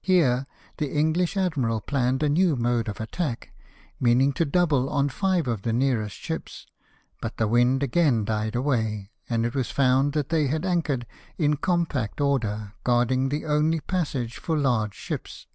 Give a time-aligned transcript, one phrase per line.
[0.00, 0.46] Here
[0.78, 3.50] the Encrlish SIEGE OF GALVL 73 admiral planned a new mode of attack,
[4.00, 6.64] meaning to double on fiYQ of the nearest ships;
[7.20, 11.56] but the wind again died away, and it was found that they had anchored in
[11.58, 15.46] compact order, guarding the only passage for large ships.